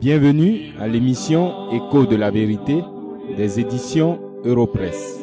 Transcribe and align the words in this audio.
Bienvenue 0.00 0.72
à 0.78 0.88
l'émission 0.88 1.70
Écho 1.72 2.06
de 2.06 2.16
la 2.16 2.30
vérité 2.30 2.82
des 3.36 3.60
éditions 3.60 4.18
Europresse. 4.44 5.20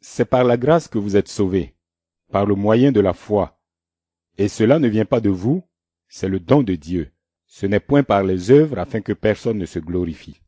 C'est 0.00 0.24
par 0.24 0.44
la 0.44 0.56
grâce 0.56 0.88
que 0.88 0.98
vous 0.98 1.16
êtes 1.16 1.28
sauvés, 1.28 1.74
par 2.32 2.44
le 2.44 2.54
moyen 2.54 2.90
de 2.90 3.00
la 3.00 3.12
foi. 3.12 3.60
Et 4.36 4.48
cela 4.48 4.78
ne 4.78 4.88
vient 4.88 5.04
pas 5.04 5.20
de 5.20 5.30
vous, 5.30 5.62
c'est 6.08 6.28
le 6.28 6.40
don 6.40 6.62
de 6.62 6.74
Dieu. 6.74 7.12
Ce 7.58 7.64
n'est 7.64 7.80
point 7.80 8.02
par 8.02 8.22
les 8.22 8.50
œuvres 8.50 8.78
afin 8.78 9.00
que 9.00 9.14
personne 9.14 9.56
ne 9.56 9.64
se 9.64 9.78
glorifie. 9.78 10.42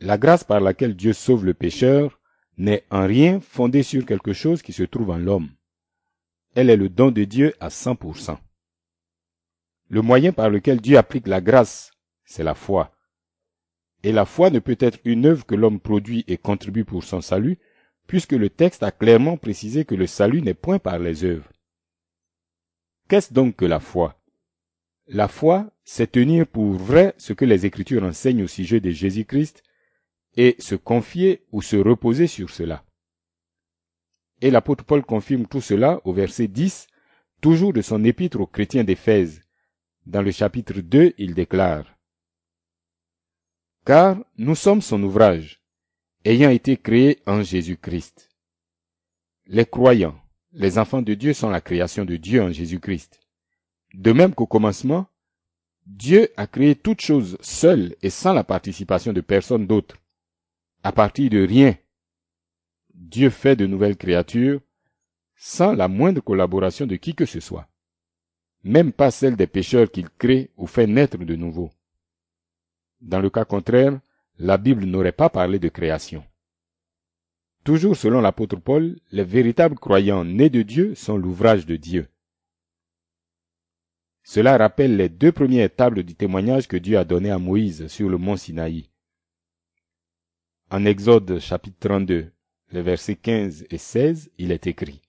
La 0.00 0.18
grâce 0.18 0.42
par 0.42 0.58
laquelle 0.58 0.96
Dieu 0.96 1.12
sauve 1.12 1.44
le 1.44 1.54
pécheur 1.54 2.18
n'est 2.58 2.84
en 2.90 3.06
rien 3.06 3.38
fondée 3.38 3.84
sur 3.84 4.04
quelque 4.04 4.32
chose 4.32 4.60
qui 4.60 4.72
se 4.72 4.82
trouve 4.82 5.10
en 5.10 5.18
l'homme. 5.18 5.50
Elle 6.56 6.68
est 6.68 6.76
le 6.76 6.88
don 6.88 7.12
de 7.12 7.22
Dieu 7.22 7.54
à 7.60 7.68
100%. 7.68 8.38
Le 9.88 10.02
moyen 10.02 10.32
par 10.32 10.50
lequel 10.50 10.80
Dieu 10.80 10.98
applique 10.98 11.28
la 11.28 11.40
grâce, 11.40 11.92
c'est 12.24 12.42
la 12.42 12.56
foi. 12.56 12.92
Et 14.02 14.10
la 14.10 14.24
foi 14.24 14.50
ne 14.50 14.58
peut 14.58 14.78
être 14.80 14.98
une 15.04 15.26
œuvre 15.26 15.46
que 15.46 15.54
l'homme 15.54 15.78
produit 15.78 16.24
et 16.26 16.38
contribue 16.38 16.84
pour 16.84 17.04
son 17.04 17.20
salut, 17.20 17.60
puisque 18.08 18.32
le 18.32 18.50
texte 18.50 18.82
a 18.82 18.90
clairement 18.90 19.36
précisé 19.36 19.84
que 19.84 19.94
le 19.94 20.08
salut 20.08 20.42
n'est 20.42 20.54
point 20.54 20.80
par 20.80 20.98
les 20.98 21.22
œuvres. 21.22 21.52
Qu'est-ce 23.08 23.32
donc 23.32 23.54
que 23.54 23.64
la 23.64 23.78
foi? 23.78 24.18
La 25.14 25.28
foi, 25.28 25.70
c'est 25.84 26.12
tenir 26.12 26.46
pour 26.46 26.72
vrai 26.72 27.14
ce 27.18 27.34
que 27.34 27.44
les 27.44 27.66
Écritures 27.66 28.02
enseignent 28.02 28.44
au 28.44 28.46
sujet 28.46 28.80
de 28.80 28.90
Jésus-Christ 28.90 29.62
et 30.38 30.56
se 30.58 30.74
confier 30.74 31.44
ou 31.52 31.60
se 31.60 31.76
reposer 31.76 32.26
sur 32.26 32.48
cela. 32.48 32.82
Et 34.40 34.50
l'apôtre 34.50 34.84
Paul 34.84 35.04
confirme 35.04 35.46
tout 35.46 35.60
cela 35.60 36.00
au 36.06 36.14
verset 36.14 36.48
10, 36.48 36.86
toujours 37.42 37.74
de 37.74 37.82
son 37.82 38.02
épître 38.04 38.40
aux 38.40 38.46
chrétiens 38.46 38.84
d'Éphèse. 38.84 39.42
Dans 40.06 40.22
le 40.22 40.30
chapitre 40.30 40.80
2, 40.80 41.12
il 41.18 41.34
déclare 41.34 41.84
Car 43.84 44.16
nous 44.38 44.54
sommes 44.54 44.80
son 44.80 45.02
ouvrage, 45.02 45.60
ayant 46.24 46.48
été 46.48 46.78
créés 46.78 47.20
en 47.26 47.42
Jésus-Christ. 47.42 48.30
Les 49.44 49.66
croyants, 49.66 50.18
les 50.52 50.78
enfants 50.78 51.02
de 51.02 51.12
Dieu 51.12 51.34
sont 51.34 51.50
la 51.50 51.60
création 51.60 52.06
de 52.06 52.16
Dieu 52.16 52.42
en 52.42 52.50
Jésus-Christ. 52.50 53.21
De 53.94 54.12
même 54.12 54.34
qu'au 54.34 54.46
commencement, 54.46 55.06
Dieu 55.86 56.28
a 56.36 56.46
créé 56.46 56.74
toutes 56.74 57.00
choses 57.00 57.36
seul 57.40 57.96
et 58.02 58.10
sans 58.10 58.32
la 58.32 58.44
participation 58.44 59.12
de 59.12 59.20
personne 59.20 59.66
d'autre 59.66 59.96
à 60.82 60.92
partir 60.92 61.30
de 61.30 61.44
rien. 61.44 61.76
Dieu 62.94 63.30
fait 63.30 63.56
de 63.56 63.66
nouvelles 63.66 63.96
créatures 63.96 64.60
sans 65.36 65.72
la 65.72 65.88
moindre 65.88 66.20
collaboration 66.20 66.86
de 66.86 66.96
qui 66.96 67.14
que 67.14 67.26
ce 67.26 67.40
soit, 67.40 67.68
même 68.62 68.92
pas 68.92 69.10
celle 69.10 69.36
des 69.36 69.46
pécheurs 69.46 69.90
qu'il 69.90 70.08
crée 70.08 70.50
ou 70.56 70.66
fait 70.66 70.86
naître 70.86 71.18
de 71.18 71.36
nouveau. 71.36 71.70
Dans 73.00 73.20
le 73.20 73.30
cas 73.30 73.44
contraire, 73.44 73.98
la 74.38 74.56
Bible 74.56 74.84
n'aurait 74.84 75.12
pas 75.12 75.28
parlé 75.28 75.58
de 75.58 75.68
création. 75.68 76.24
Toujours 77.64 77.96
selon 77.96 78.20
l'apôtre 78.20 78.56
Paul, 78.56 78.98
les 79.10 79.24
véritables 79.24 79.78
croyants 79.78 80.24
nés 80.24 80.50
de 80.50 80.62
Dieu 80.62 80.94
sont 80.94 81.16
l'ouvrage 81.16 81.66
de 81.66 81.76
Dieu. 81.76 82.08
Cela 84.24 84.56
rappelle 84.56 84.96
les 84.96 85.08
deux 85.08 85.32
premières 85.32 85.74
tables 85.74 86.04
du 86.04 86.14
témoignage 86.14 86.68
que 86.68 86.76
Dieu 86.76 86.96
a 86.96 87.04
donné 87.04 87.30
à 87.30 87.38
Moïse 87.38 87.88
sur 87.88 88.08
le 88.08 88.18
mont 88.18 88.36
Sinaï. 88.36 88.88
En 90.70 90.84
Exode 90.84 91.38
chapitre 91.40 91.76
32, 91.80 92.32
les 92.70 92.82
versets 92.82 93.16
15 93.16 93.66
et 93.68 93.78
16, 93.78 94.30
il 94.38 94.52
est 94.52 94.66
écrit 94.66 95.02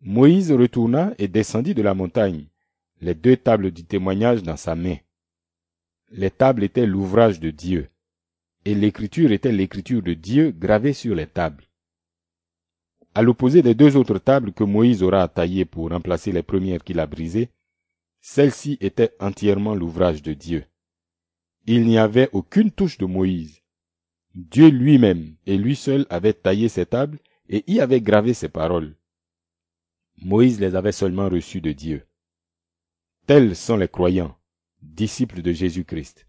Moïse 0.00 0.50
retourna 0.50 1.14
et 1.18 1.28
descendit 1.28 1.74
de 1.74 1.82
la 1.82 1.94
montagne, 1.94 2.46
les 3.00 3.14
deux 3.14 3.36
tables 3.36 3.70
du 3.70 3.84
témoignage 3.84 4.42
dans 4.42 4.56
sa 4.56 4.74
main. 4.74 4.96
Les 6.10 6.30
tables 6.30 6.64
étaient 6.64 6.86
l'ouvrage 6.86 7.38
de 7.38 7.50
Dieu, 7.50 7.88
et 8.64 8.74
l'écriture 8.74 9.30
était 9.30 9.52
l'écriture 9.52 10.02
de 10.02 10.12
Dieu 10.12 10.50
gravée 10.50 10.92
sur 10.92 11.14
les 11.14 11.26
tables. 11.26 11.64
À 13.14 13.22
l'opposé 13.22 13.62
des 13.62 13.74
deux 13.74 13.96
autres 13.96 14.18
tables 14.18 14.52
que 14.52 14.64
Moïse 14.64 15.02
aura 15.02 15.28
taillées 15.28 15.64
pour 15.64 15.90
remplacer 15.90 16.32
les 16.32 16.42
premières 16.42 16.82
qu'il 16.82 16.98
a 16.98 17.06
brisées, 17.06 17.50
celle-ci 18.22 18.78
était 18.80 19.14
entièrement 19.18 19.74
l'ouvrage 19.74 20.22
de 20.22 20.32
Dieu. 20.32 20.64
Il 21.66 21.84
n'y 21.84 21.98
avait 21.98 22.30
aucune 22.32 22.70
touche 22.70 22.96
de 22.96 23.04
Moïse. 23.04 23.60
Dieu 24.34 24.68
lui-même 24.68 25.36
et 25.44 25.58
lui 25.58 25.76
seul 25.76 26.06
avait 26.08 26.32
taillé 26.32 26.68
ces 26.68 26.86
tables 26.86 27.18
et 27.48 27.64
y 27.70 27.80
avait 27.80 28.00
gravé 28.00 28.32
ses 28.32 28.48
paroles. 28.48 28.96
Moïse 30.18 30.60
les 30.60 30.76
avait 30.76 30.92
seulement 30.92 31.28
reçues 31.28 31.60
de 31.60 31.72
Dieu. 31.72 32.06
Tels 33.26 33.56
sont 33.56 33.76
les 33.76 33.88
croyants, 33.88 34.38
disciples 34.80 35.42
de 35.42 35.52
Jésus-Christ, 35.52 36.26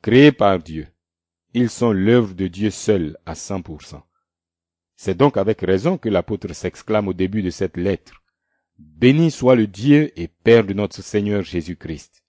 créés 0.00 0.32
par 0.32 0.60
Dieu. 0.60 0.86
Ils 1.54 1.70
sont 1.70 1.92
l'œuvre 1.92 2.34
de 2.34 2.46
Dieu 2.46 2.70
seul 2.70 3.18
à 3.26 3.34
100%. 3.34 4.00
C'est 4.96 5.16
donc 5.16 5.36
avec 5.36 5.60
raison 5.60 5.98
que 5.98 6.08
l'apôtre 6.08 6.52
s'exclame 6.52 7.08
au 7.08 7.12
début 7.12 7.42
de 7.42 7.50
cette 7.50 7.76
lettre. 7.76 8.21
Béni 8.82 9.30
soit 9.30 9.54
le 9.54 9.68
Dieu 9.68 10.10
et 10.16 10.26
Père 10.28 10.64
de 10.64 10.72
notre 10.72 11.02
Seigneur 11.02 11.42
Jésus-Christ. 11.42 12.22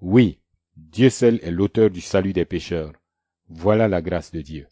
Oui, 0.00 0.38
Dieu 0.76 1.10
seul 1.10 1.40
est 1.42 1.50
l'auteur 1.50 1.90
du 1.90 2.00
salut 2.00 2.32
des 2.32 2.46
pécheurs. 2.46 2.92
Voilà 3.48 3.86
la 3.86 4.00
grâce 4.00 4.30
de 4.32 4.40
Dieu. 4.40 4.66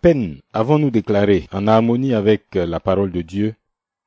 Peine 0.00 0.40
avons-nous 0.52 0.90
déclaré, 0.90 1.48
en 1.52 1.66
harmonie 1.66 2.14
avec 2.14 2.54
la 2.54 2.80
parole 2.80 3.12
de 3.12 3.22
Dieu, 3.22 3.54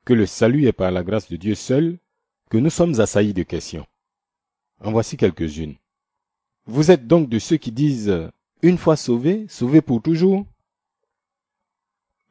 que 0.06 0.14
le 0.14 0.26
salut 0.26 0.66
est 0.66 0.74
par 0.74 0.92
la 0.92 1.04
grâce 1.04 1.30
de 1.30 1.36
Dieu 1.36 1.56
seul, 1.56 1.98
que 2.50 2.58
nous 2.58 2.70
sommes 2.70 3.00
assaillis 3.00 3.34
de 3.34 3.44
questions. 3.44 3.86
En 4.82 4.92
voici 4.92 5.18
quelques-unes. 5.18 5.76
Vous 6.66 6.92
êtes 6.92 7.08
donc 7.08 7.30
de 7.30 7.40
ceux 7.40 7.58
qui 7.58 7.72
disent 7.72 8.30
une 8.62 8.78
fois 8.78 8.96
sauvé, 8.96 9.46
sauvé 9.50 9.82
pour 9.82 10.02
toujours 10.02 10.46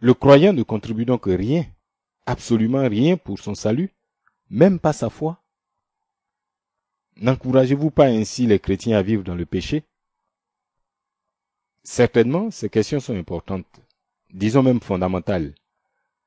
Le 0.00 0.14
croyant 0.14 0.52
ne 0.52 0.62
contribue 0.62 1.04
donc 1.04 1.24
rien, 1.26 1.66
absolument 2.26 2.88
rien 2.88 3.16
pour 3.16 3.38
son 3.38 3.54
salut, 3.54 3.90
même 4.50 4.78
pas 4.78 4.92
sa 4.92 5.10
foi. 5.10 5.42
N'encouragez-vous 7.16 7.90
pas 7.90 8.06
ainsi 8.06 8.46
les 8.46 8.58
chrétiens 8.58 8.96
à 8.96 9.02
vivre 9.02 9.24
dans 9.24 9.34
le 9.34 9.46
péché? 9.46 9.82
Certainement, 11.82 12.50
ces 12.50 12.68
questions 12.68 13.00
sont 13.00 13.16
importantes, 13.16 13.80
disons 14.32 14.62
même 14.62 14.80
fondamentales. 14.80 15.54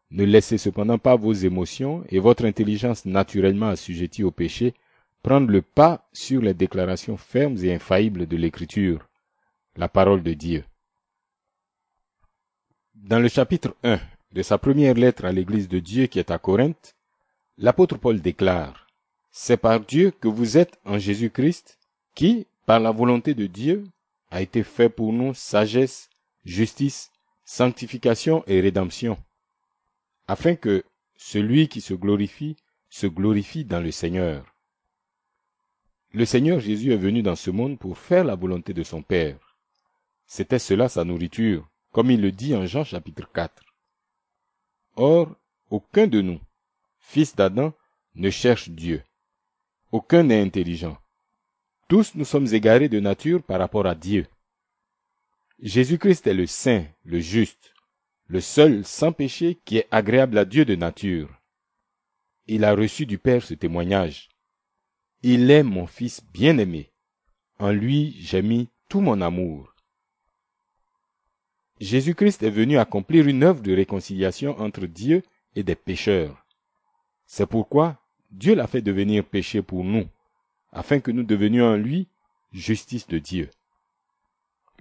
Ne 0.09 0.25
laissez 0.25 0.57
cependant 0.57 0.97
pas 0.97 1.15
vos 1.15 1.33
émotions 1.33 2.03
et 2.09 2.19
votre 2.19 2.45
intelligence 2.45 3.05
naturellement 3.05 3.69
assujettie 3.69 4.23
au 4.23 4.31
péché 4.31 4.73
prendre 5.21 5.51
le 5.51 5.61
pas 5.61 6.07
sur 6.13 6.41
les 6.41 6.53
déclarations 6.53 7.17
fermes 7.17 7.57
et 7.63 7.73
infaillibles 7.73 8.25
de 8.25 8.37
l'Écriture, 8.37 9.07
la 9.75 9.87
parole 9.87 10.23
de 10.23 10.33
Dieu. 10.33 10.63
Dans 12.95 13.19
le 13.19 13.27
chapitre 13.27 13.75
1 13.83 13.99
de 14.31 14.41
sa 14.41 14.57
première 14.57 14.95
lettre 14.95 15.25
à 15.25 15.31
l'Église 15.31 15.67
de 15.67 15.79
Dieu 15.79 16.07
qui 16.07 16.19
est 16.19 16.31
à 16.31 16.39
Corinthe, 16.39 16.95
l'apôtre 17.57 17.97
Paul 17.97 18.21
déclare 18.21 18.87
C'est 19.31 19.57
par 19.57 19.79
Dieu 19.79 20.11
que 20.11 20.27
vous 20.27 20.57
êtes 20.57 20.79
en 20.85 20.97
Jésus-Christ, 20.97 21.77
qui, 22.15 22.47
par 22.65 22.79
la 22.79 22.91
volonté 22.91 23.33
de 23.33 23.47
Dieu, 23.47 23.83
a 24.31 24.41
été 24.41 24.63
fait 24.63 24.89
pour 24.89 25.13
nous 25.13 25.33
sagesse, 25.33 26.09
justice, 26.43 27.11
sanctification 27.45 28.43
et 28.47 28.61
rédemption, 28.61 29.17
afin 30.27 30.55
que 30.55 30.83
celui 31.15 31.67
qui 31.67 31.81
se 31.81 31.93
glorifie 31.93 32.55
se 32.89 33.07
glorifie 33.07 33.63
dans 33.63 33.79
le 33.79 33.91
Seigneur. 33.91 34.45
Le 36.13 36.25
Seigneur 36.25 36.59
Jésus 36.59 36.91
est 36.91 36.97
venu 36.97 37.21
dans 37.21 37.37
ce 37.37 37.49
monde 37.49 37.79
pour 37.79 37.97
faire 37.97 38.25
la 38.25 38.35
volonté 38.35 38.73
de 38.73 38.83
son 38.83 39.01
Père. 39.01 39.37
C'était 40.27 40.59
cela 40.59 40.89
sa 40.89 41.05
nourriture, 41.05 41.69
comme 41.91 42.11
il 42.11 42.21
le 42.21 42.33
dit 42.33 42.53
en 42.53 42.65
Jean 42.65 42.83
chapitre 42.83 43.31
4. 43.31 43.63
Or, 44.97 45.33
aucun 45.69 46.07
de 46.07 46.19
nous, 46.19 46.39
fils 46.99 47.33
d'Adam, 47.33 47.73
ne 48.15 48.29
cherche 48.29 48.69
Dieu. 48.69 49.03
Aucun 49.93 50.23
n'est 50.23 50.41
intelligent. 50.41 50.97
Tous 51.91 52.15
nous 52.15 52.23
sommes 52.23 52.47
égarés 52.53 52.87
de 52.87 53.01
nature 53.01 53.43
par 53.43 53.59
rapport 53.59 53.85
à 53.85 53.95
Dieu. 53.95 54.25
Jésus-Christ 55.59 56.25
est 56.25 56.33
le 56.33 56.47
saint, 56.47 56.85
le 57.03 57.19
juste, 57.19 57.73
le 58.27 58.39
seul 58.39 58.85
sans 58.85 59.11
péché 59.11 59.59
qui 59.65 59.75
est 59.75 59.89
agréable 59.91 60.37
à 60.37 60.45
Dieu 60.45 60.63
de 60.63 60.75
nature. 60.75 61.29
Il 62.47 62.63
a 62.63 62.73
reçu 62.73 63.05
du 63.05 63.17
Père 63.17 63.43
ce 63.43 63.55
témoignage. 63.55 64.29
Il 65.21 65.51
est 65.51 65.63
mon 65.63 65.85
Fils 65.85 66.23
bien-aimé. 66.31 66.93
En 67.59 67.73
lui 67.73 68.15
j'ai 68.21 68.41
mis 68.41 68.69
tout 68.87 69.01
mon 69.01 69.19
amour. 69.19 69.75
Jésus-Christ 71.81 72.41
est 72.43 72.51
venu 72.51 72.77
accomplir 72.77 73.27
une 73.27 73.43
œuvre 73.43 73.61
de 73.61 73.75
réconciliation 73.75 74.57
entre 74.61 74.85
Dieu 74.85 75.23
et 75.55 75.63
des 75.63 75.75
pécheurs. 75.75 76.45
C'est 77.25 77.47
pourquoi 77.47 77.99
Dieu 78.29 78.55
l'a 78.55 78.67
fait 78.67 78.81
devenir 78.81 79.25
péché 79.25 79.61
pour 79.61 79.83
nous, 79.83 80.07
afin 80.71 80.99
que 80.99 81.11
nous 81.11 81.23
devenions 81.23 81.65
en 81.65 81.75
lui 81.75 82.07
justice 82.53 83.07
de 83.07 83.19
Dieu. 83.19 83.49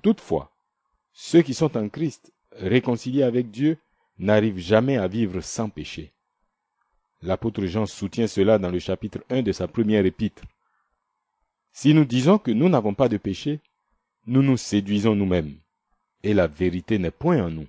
Toutefois, 0.03 0.53
ceux 1.13 1.43
qui 1.43 1.55
sont 1.55 1.77
en 1.77 1.89
Christ, 1.89 2.33
réconciliés 2.53 3.23
avec 3.23 3.51
Dieu, 3.51 3.79
n'arrivent 4.19 4.59
jamais 4.59 4.97
à 4.97 5.09
vivre 5.09 5.41
sans 5.41 5.69
péché. 5.69 6.13
L'apôtre 7.23 7.67
Jean 7.67 7.87
soutient 7.87 8.27
cela 8.27 8.59
dans 8.59 8.71
le 8.71 8.79
chapitre 8.79 9.23
1 9.29 9.43
de 9.43 9.53
sa 9.53 9.69
première 9.69 10.07
épître. 10.07 10.43
Si 11.73 11.95
nous 11.95 12.05
disons 12.05 12.39
que 12.39 12.51
nous 12.51 12.69
n'avons 12.69 12.95
pas 12.95 13.09
de 13.09 13.19
péché, 13.19 13.61
nous 14.27 14.43
nous 14.43 14.57
séduisons 14.57 15.15
nous-mêmes, 15.15 15.57
et 16.23 16.35
la 16.35 16.47
vérité 16.47 16.99
n'est 16.99 17.11
point 17.11 17.45
en 17.45 17.51
nous. 17.51 17.67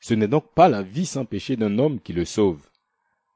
Ce 0.00 0.14
n'est 0.14 0.28
donc 0.28 0.52
pas 0.54 0.68
la 0.68 0.82
vie 0.82 1.06
sans 1.06 1.24
péché 1.24 1.56
d'un 1.56 1.78
homme 1.78 2.00
qui 2.00 2.12
le 2.12 2.24
sauve, 2.24 2.66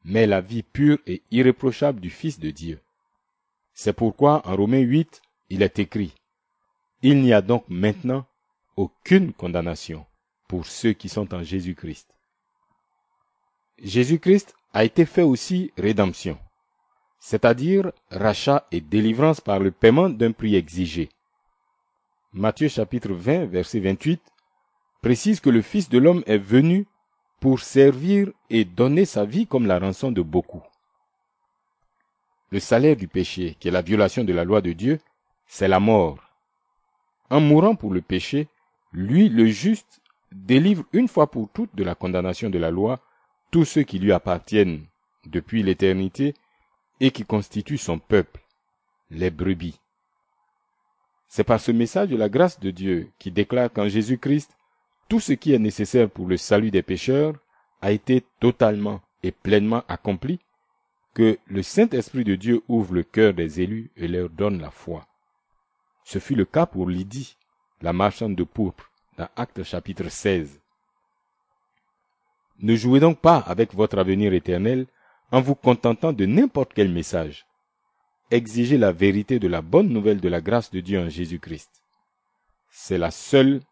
mais 0.05 0.27
la 0.27 0.41
vie 0.41 0.63
pure 0.63 0.99
et 1.07 1.23
irréprochable 1.31 2.01
du 2.01 2.11
Fils 2.11 2.41
de 2.41 2.51
Dieu. 2.51 2.81
C'est 3.79 3.93
pourquoi 3.93 4.41
en 4.49 4.57
Romains 4.57 4.81
8, 4.81 5.21
il 5.51 5.61
est 5.61 5.79
écrit, 5.79 6.15
Il 7.03 7.21
n'y 7.21 7.35
a 7.35 7.43
donc 7.43 7.67
maintenant 7.69 8.25
aucune 8.75 9.35
condamnation 9.35 10.07
pour 10.49 10.65
ceux 10.65 10.95
qui 10.95 11.11
sont 11.11 11.35
en 11.35 11.43
Jésus-Christ. 11.43 12.09
Jésus-Christ 13.83 14.55
a 14.73 14.85
été 14.85 15.05
fait 15.05 15.23
aussi 15.23 15.73
rédemption, 15.77 16.39
c'est-à-dire 17.19 17.93
rachat 18.11 18.67
et 18.73 18.81
délivrance 18.81 19.43
par 19.43 19.59
le 19.59 19.71
paiement 19.73 20.09
d'un 20.09 20.33
prix 20.33 20.57
exigé. 20.57 21.11
Matthieu 22.33 22.69
chapitre 22.69 23.13
20, 23.13 23.45
verset 23.45 23.81
28 23.81 24.23
précise 25.03 25.39
que 25.39 25.51
le 25.51 25.61
Fils 25.61 25.91
de 25.91 25.99
l'homme 25.99 26.25
est 26.27 26.39
venu 26.39 26.87
pour 27.41 27.61
servir 27.61 28.31
et 28.49 28.65
donner 28.65 29.05
sa 29.05 29.27
vie 29.27 29.47
comme 29.47 29.67
la 29.67 29.79
rançon 29.79 30.11
de 30.11 30.23
beaucoup. 30.23 30.63
Le 32.51 32.61
salaire 32.61 32.97
du 32.97 33.09
péché, 33.09 33.57
qui 33.59 33.69
est 33.69 33.73
la 33.73 33.83
violation 33.83 34.25
de 34.25 34.33
la 34.33 34.45
loi 34.45 34.61
de 34.61 34.73
Dieu, 34.73 35.01
c'est 35.47 35.69
la 35.69 35.81
mort. 35.81 36.19
En 37.31 37.41
mourant 37.41 37.75
pour 37.75 37.93
le 37.93 38.01
péché, 38.01 38.49
lui, 38.93 39.29
le 39.29 39.47
juste, 39.47 40.01
délivre 40.33 40.85
une 40.93 41.09
fois 41.09 41.31
pour 41.31 41.49
toutes 41.53 41.75
de 41.75 41.85
la 41.85 41.95
condamnation 41.95 42.51
de 42.51 42.59
la 42.59 42.71
loi 42.71 43.01
tous 43.51 43.65
ceux 43.65 43.83
qui 43.83 43.99
lui 43.99 44.13
appartiennent 44.13 44.85
depuis 45.27 45.63
l'éternité 45.63 46.35
et 47.01 47.11
qui 47.11 47.25
constituent 47.25 47.79
son 47.79 47.99
peuple, 47.99 48.41
les 49.11 49.31
brebis. 49.31 49.81
C'est 51.29 51.45
par 51.45 51.61
ce 51.61 51.73
message 51.73 52.09
de 52.09 52.17
la 52.17 52.29
grâce 52.29 52.61
de 52.61 52.71
Dieu 52.71 53.11
qui 53.19 53.31
déclare 53.31 53.73
qu'en 53.73 53.89
Jésus-Christ, 53.89 54.51
tout 55.09 55.21
ce 55.21 55.33
qui 55.33 55.53
est 55.53 55.59
nécessaire 55.59 56.11
pour 56.11 56.27
le 56.27 56.37
salut 56.37 56.71
des 56.71 56.83
pécheurs 56.83 57.35
a 57.83 57.93
été 57.93 58.25
totalement 58.41 59.01
et 59.23 59.33
pleinement 59.33 59.85
accompli, 59.89 60.41
que 61.17 61.39
le 61.47 61.63
Saint-Esprit 61.63 62.25
de 62.25 62.35
Dieu 62.35 62.63
ouvre 62.69 62.93
le 62.93 63.03
cœur 63.03 63.33
des 63.33 63.63
élus 63.63 63.91
et 63.97 64.07
leur 64.07 64.29
donne 64.29 64.61
la 64.61 64.71
foi. 64.71 65.07
Ce 66.05 66.19
fut 66.19 66.35
le 66.35 66.45
cas 66.45 66.67
pour 66.67 66.91
Lydie, 66.91 67.39
la 67.81 67.95
marchande 67.95 68.37
de 68.37 68.45
pourpre, 68.45 68.91
dans 69.17 69.27
Actes 69.35 69.63
chapitre 69.63 70.11
16. 70.11 70.61
Ne 72.61 72.77
jouez 72.77 73.01
donc 73.01 73.19
pas 73.19 73.39
avec 73.39 73.73
votre 73.73 73.97
avenir 73.97 74.35
éternel 74.35 74.85
en 75.33 75.41
vous 75.41 75.55
contentant 75.55 76.13
de 76.13 76.27
n'importe 76.27 76.75
quel 76.75 76.93
message. 76.93 77.47
Exigez 78.31 78.77
la 78.77 78.93
vérité 78.93 79.39
de 79.39 79.49
la 79.49 79.63
bonne 79.63 79.89
nouvelle 79.89 80.21
de 80.21 80.29
la 80.29 80.43
grâce 80.43 80.71
de 80.71 80.81
Dieu 80.81 81.01
en 81.01 81.09
Jésus-Christ. 81.09 81.81
C'est 82.69 82.99
la 82.99 83.11
seule 83.11 83.63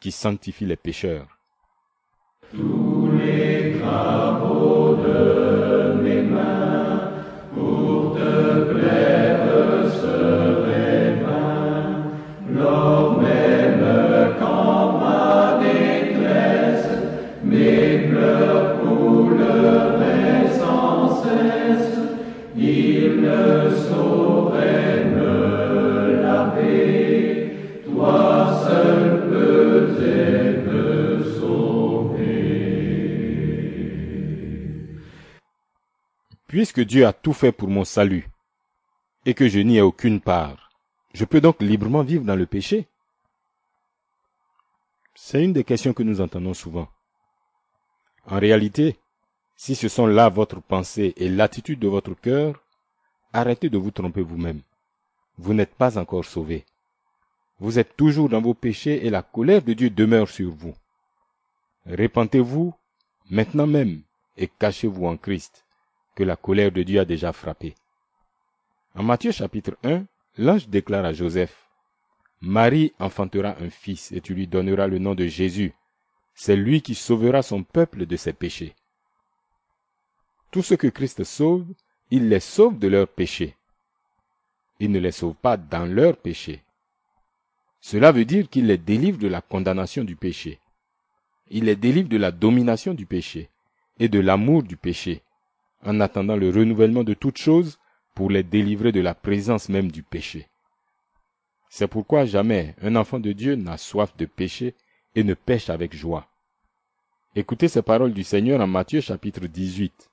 qui 0.00 0.12
sanctifie 0.12 0.64
les 0.64 0.76
pécheurs. 0.76 1.28
Puisque 36.50 36.80
Dieu 36.80 37.06
a 37.06 37.12
tout 37.12 37.32
fait 37.32 37.52
pour 37.52 37.68
mon 37.68 37.84
salut, 37.84 38.28
et 39.24 39.34
que 39.34 39.48
je 39.48 39.60
n'y 39.60 39.76
ai 39.76 39.82
aucune 39.82 40.20
part, 40.20 40.72
je 41.14 41.24
peux 41.24 41.40
donc 41.40 41.62
librement 41.62 42.02
vivre 42.02 42.24
dans 42.24 42.34
le 42.34 42.44
péché 42.44 42.88
C'est 45.14 45.44
une 45.44 45.52
des 45.52 45.62
questions 45.62 45.92
que 45.92 46.02
nous 46.02 46.20
entendons 46.20 46.52
souvent. 46.52 46.88
En 48.26 48.40
réalité, 48.40 48.98
si 49.54 49.76
ce 49.76 49.86
sont 49.86 50.08
là 50.08 50.28
votre 50.28 50.60
pensée 50.60 51.14
et 51.18 51.28
l'attitude 51.28 51.78
de 51.78 51.86
votre 51.86 52.14
cœur, 52.14 52.60
arrêtez 53.32 53.70
de 53.70 53.78
vous 53.78 53.92
tromper 53.92 54.22
vous-même. 54.22 54.62
Vous 55.38 55.54
n'êtes 55.54 55.76
pas 55.76 55.98
encore 55.98 56.24
sauvé. 56.24 56.64
Vous 57.60 57.78
êtes 57.78 57.96
toujours 57.96 58.28
dans 58.28 58.42
vos 58.42 58.54
péchés 58.54 59.06
et 59.06 59.10
la 59.10 59.22
colère 59.22 59.62
de 59.62 59.72
Dieu 59.72 59.88
demeure 59.88 60.28
sur 60.28 60.50
vous. 60.50 60.74
Répentez-vous 61.86 62.74
maintenant 63.30 63.68
même 63.68 64.02
et 64.36 64.48
cachez-vous 64.48 65.06
en 65.06 65.16
Christ, 65.16 65.64
que 66.14 66.24
la 66.24 66.36
colère 66.36 66.72
de 66.72 66.82
Dieu 66.82 67.00
a 67.00 67.04
déjà 67.04 67.32
frappé. 67.32 67.74
En 68.94 69.02
Matthieu 69.02 69.32
chapitre 69.32 69.76
1, 69.84 70.04
l'ange 70.38 70.68
déclare 70.68 71.04
à 71.04 71.12
Joseph, 71.12 71.70
Marie 72.40 72.94
enfantera 72.98 73.56
un 73.60 73.68
fils 73.68 74.12
et 74.12 74.20
tu 74.20 74.34
lui 74.34 74.46
donneras 74.46 74.86
le 74.86 74.98
nom 74.98 75.14
de 75.14 75.26
Jésus. 75.26 75.74
C'est 76.34 76.56
lui 76.56 76.80
qui 76.80 76.94
sauvera 76.94 77.42
son 77.42 77.62
peuple 77.62 78.06
de 78.06 78.16
ses 78.16 78.32
péchés. 78.32 78.74
Tout 80.50 80.62
ce 80.62 80.74
que 80.74 80.86
Christ 80.86 81.22
sauve, 81.22 81.66
il 82.10 82.28
les 82.28 82.40
sauve 82.40 82.78
de 82.78 82.88
leurs 82.88 83.08
péchés. 83.08 83.56
Il 84.78 84.90
ne 84.90 84.98
les 84.98 85.12
sauve 85.12 85.34
pas 85.34 85.58
dans 85.58 85.84
leurs 85.84 86.16
péchés. 86.16 86.62
Cela 87.82 88.10
veut 88.10 88.24
dire 88.24 88.48
qu'il 88.48 88.66
les 88.66 88.78
délivre 88.78 89.18
de 89.18 89.28
la 89.28 89.42
condamnation 89.42 90.02
du 90.02 90.16
péché. 90.16 90.58
Il 91.50 91.64
les 91.64 91.76
délivre 91.76 92.08
de 92.08 92.16
la 92.16 92.30
domination 92.30 92.94
du 92.94 93.04
péché 93.04 93.50
et 93.98 94.08
de 94.08 94.18
l'amour 94.18 94.62
du 94.62 94.76
péché, 94.76 95.22
en 95.84 96.00
attendant 96.00 96.36
le 96.36 96.50
renouvellement 96.50 97.04
de 97.04 97.14
toutes 97.14 97.38
choses 97.38 97.78
pour 98.14 98.30
les 98.30 98.42
délivrer 98.42 98.92
de 98.92 99.00
la 99.00 99.14
présence 99.14 99.68
même 99.68 99.90
du 99.90 100.02
péché. 100.02 100.48
C'est 101.68 101.86
pourquoi 101.86 102.24
jamais 102.24 102.74
un 102.82 102.96
enfant 102.96 103.20
de 103.20 103.32
Dieu 103.32 103.54
n'a 103.54 103.78
soif 103.78 104.16
de 104.16 104.26
péché 104.26 104.74
et 105.14 105.24
ne 105.24 105.34
pêche 105.34 105.70
avec 105.70 105.94
joie. 105.94 106.26
Écoutez 107.36 107.68
ces 107.68 107.82
paroles 107.82 108.12
du 108.12 108.24
Seigneur 108.24 108.60
en 108.60 108.66
Matthieu 108.66 109.00
chapitre 109.00 109.46
18. 109.46 110.10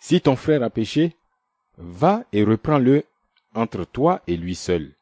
Si 0.00 0.20
ton 0.20 0.34
frère 0.36 0.62
a 0.62 0.70
péché, 0.70 1.16
va 1.76 2.24
et 2.32 2.42
reprends-le 2.42 3.04
entre 3.54 3.84
toi 3.84 4.22
et 4.26 4.36
lui 4.36 4.54
seul. 4.54 4.92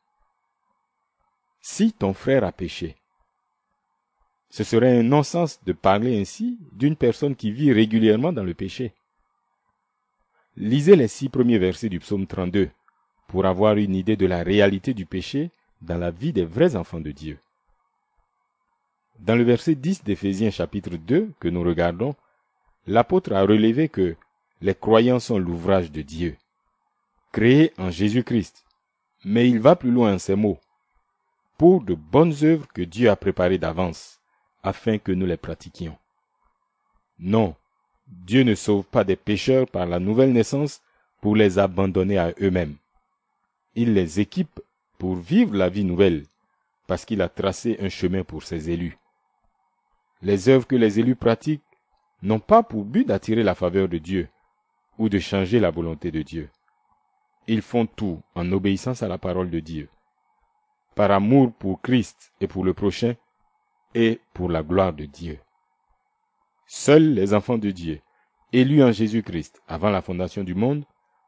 Si 1.61 1.93
ton 1.93 2.13
frère 2.13 2.45
a 2.45 2.53
péché. 2.53 2.97
Ce 4.57 4.65
serait 4.65 5.01
un 5.01 5.03
non-sens 5.03 5.63
de 5.67 5.75
parler 5.75 6.19
ainsi 6.19 6.59
d'une 6.73 6.97
personne 6.97 7.37
qui 7.37 7.51
vit 7.51 7.75
régulièrement 7.75 8.33
dans 8.33 8.43
le 8.43 8.55
péché. 8.55 8.95
Lisez 10.57 10.97
les 10.97 11.09
six 11.09 11.29
premiers 11.29 11.59
versets 11.59 11.91
du 11.91 12.01
psaume 12.01 12.27
32 12.27 12.71
pour 13.29 13.45
avoir 13.45 13.77
une 13.77 13.95
idée 13.95 14.17
de 14.17 14.25
la 14.25 14.43
réalité 14.43 14.95
du 14.95 15.05
péché 15.05 15.51
dans 15.83 15.99
la 15.99 16.11
vie 16.11 16.33
des 16.33 16.47
vrais 16.47 16.75
enfants 16.75 17.03
de 17.03 17.11
Dieu. 17.11 17.39
Dans 19.19 19.37
le 19.37 19.43
verset 19.43 19.75
10 19.75 20.05
d'Éphésiens 20.05 20.51
chapitre 20.51 20.97
2 20.97 21.33
que 21.39 21.49
nous 21.49 21.63
regardons, 21.63 22.15
l'apôtre 22.87 23.35
a 23.35 23.43
relevé 23.43 23.91
que 23.91 24.17
les 24.63 24.75
croyants 24.75 25.21
sont 25.21 25.39
l'ouvrage 25.39 25.93
de 25.93 26.01
Dieu, 26.01 26.39
créé 27.31 27.75
en 27.77 27.91
Jésus-Christ. 27.91 28.65
Mais 29.23 29.51
il 29.51 29.61
va 29.61 29.77
plus 29.77 29.91
loin 29.91 30.15
en 30.15 30.19
ces 30.19 30.35
mots, 30.35 30.59
pour 31.59 31.83
de 31.83 31.93
bonnes 31.93 32.33
œuvres 32.43 32.67
que 32.69 32.81
Dieu 32.81 33.11
a 33.11 33.17
préparées 33.17 33.59
d'avance, 33.59 34.16
afin 34.67 34.99
que 34.99 35.13
nous 35.13 35.27
les 35.27 35.37
pratiquions. 35.37 35.97
Non, 37.21 37.55
Dieu 38.09 38.43
ne 38.43 38.57
sauve 38.57 38.85
pas 38.85 39.05
des 39.05 39.15
pécheurs 39.15 39.69
par 39.69 39.87
la 39.87 40.01
nouvelle 40.01 40.33
naissance 40.33 40.83
pour 41.21 41.37
les 41.37 41.61
abandonner 41.61 42.19
à 42.19 42.35
eux-mêmes. 42.43 42.75
Il 43.77 43.95
les 43.95 44.19
équipe 44.19 44.61
pour 44.99 45.15
vivre 45.15 45.55
la 45.55 45.69
vie 45.69 45.85
nouvelle, 45.85 46.25
parce 46.89 47.05
qu'il 47.05 47.23
a 47.23 47.29
tracé 47.29 47.77
un 47.81 47.89
chemin 47.89 48.25
pour 48.25 48.43
ses 48.43 48.71
élus. 48.71 48.99
Les 50.21 50.49
œuvres 50.49 50.67
que 50.67 50.75
les 50.75 50.99
élus 50.99 51.15
pratiquent 51.15 51.63
n'ont 52.23 52.41
pas 52.41 52.65
pour 52.65 52.85
but 52.85 53.07
d'attirer 53.07 53.45
la 53.45 53.55
faveur 53.55 53.89
de 53.89 53.99
Dieu 53.99 54.29
ou 54.99 55.09
de 55.09 55.21
changer 55.21 55.61
la 55.61 55.71
volonté 55.71 56.11
de 56.11 56.23
Dieu. 56.23 56.51
Ils 57.47 57.63
font 57.63 57.87
tout 57.87 58.21
en 58.35 58.51
obéissance 58.51 59.05
à 59.05 59.09
la 59.09 59.19
parole 59.19 59.51
de 59.51 59.61
Dieu, 59.61 59.89
par 60.97 61.13
amour 61.13 61.53
pour 61.53 61.81
Christ 61.81 62.33
et 62.41 62.49
pour 62.49 62.65
le 62.65 62.75
prochain, 62.75 63.15
et 63.95 64.21
pour 64.35 64.49
la 64.49 64.63
gloire 64.63 64.93
de 64.93 65.05
Dieu. 65.05 65.39
Seuls 66.67 67.15
les 67.15 67.33
enfants 67.35 67.59
de 67.59 67.71
Dieu, 67.71 68.01
élus 68.53 68.83
en 68.83 68.93
Jésus-Christ 68.93 69.63
avant 69.69 69.91
la 69.91 70.03
fondation 70.03 70.45
du 70.45 70.55
monde, 70.55 70.85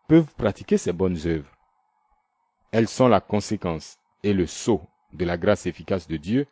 peuvent 0.08 0.34
pratiquer 0.36 0.78
ces 0.78 0.92
bonnes 0.92 1.18
œuvres. 1.26 1.50
Elles 2.72 2.88
sont 2.88 3.08
la 3.08 3.20
conséquence 3.20 3.98
et 4.22 4.32
le 4.32 4.46
sceau 4.46 4.82
de 5.12 5.24
la 5.24 5.36
grâce 5.36 5.66
efficace 5.66 6.08
de 6.08 6.16
Dieu 6.16 6.46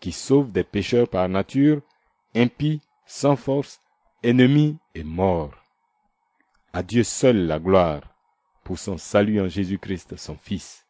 qui 0.00 0.12
sauve 0.12 0.52
des 0.52 0.64
pécheurs 0.64 1.08
par 1.08 1.28
nature, 1.28 1.80
impies, 2.34 2.82
sans 3.06 3.36
force, 3.36 3.80
ennemis 4.22 4.76
et 4.94 5.04
morts. 5.04 5.54
À 6.72 6.82
Dieu 6.82 7.04
seul 7.04 7.46
la 7.46 7.58
gloire 7.58 8.02
pour 8.64 8.78
son 8.78 8.98
salut 8.98 9.40
en 9.40 9.48
Jésus-Christ, 9.48 10.16
son 10.16 10.36
Fils. 10.36 10.84